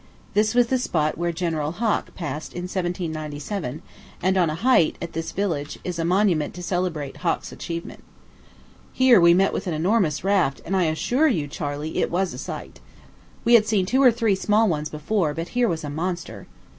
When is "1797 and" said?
2.63-4.35